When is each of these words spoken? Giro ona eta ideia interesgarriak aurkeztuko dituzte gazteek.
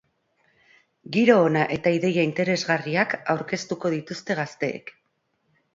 Giro 1.17 1.35
ona 1.49 1.67
eta 1.77 1.93
ideia 1.97 2.25
interesgarriak 2.31 3.15
aurkeztuko 3.35 3.95
dituzte 3.99 4.41
gazteek. 4.45 4.97